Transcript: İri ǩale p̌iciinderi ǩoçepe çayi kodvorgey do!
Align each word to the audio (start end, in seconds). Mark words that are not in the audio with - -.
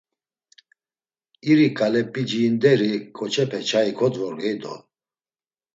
İri 1.49 1.69
ǩale 1.77 2.01
p̌iciinderi 2.11 2.93
ǩoçepe 3.15 3.59
çayi 3.67 3.93
kodvorgey 3.99 4.55
do! 4.61 4.75